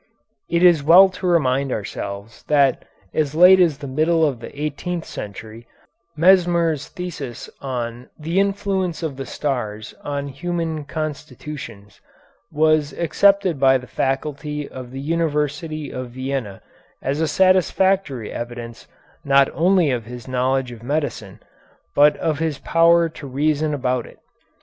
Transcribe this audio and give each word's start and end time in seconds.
It 0.49 0.63
is 0.63 0.81
well 0.81 1.09
to 1.09 1.27
remind 1.27 1.71
ourselves 1.71 2.41
that 2.47 2.85
as 3.13 3.35
late 3.35 3.59
as 3.59 3.77
the 3.77 3.87
middle 3.87 4.25
of 4.25 4.39
the 4.39 4.49
eighteenth 4.59 5.05
century 5.05 5.67
Mesmer's 6.17 6.87
thesis 6.87 7.51
on 7.61 8.09
"The 8.17 8.39
Influence 8.39 9.03
of 9.03 9.15
the 9.15 9.27
Stars 9.27 9.93
on 10.03 10.27
Human 10.29 10.85
Constitutions" 10.85 12.01
was 12.51 12.93
accepted 12.93 13.59
by 13.59 13.77
the 13.77 13.85
faculty 13.85 14.67
of 14.67 14.89
the 14.89 14.99
University 14.99 15.91
of 15.93 16.09
Vienna 16.09 16.63
as 17.03 17.21
a 17.21 17.27
satisfactory 17.27 18.31
evidence 18.31 18.87
not 19.23 19.51
only 19.53 19.91
of 19.91 20.05
his 20.05 20.27
knowledge 20.27 20.71
of 20.71 20.81
medicine, 20.81 21.39
but 21.93 22.17
of 22.17 22.39
his 22.39 22.57
power 22.57 23.07
to 23.07 23.27
reason 23.27 23.71
about 23.71 24.07
it. 24.07 24.17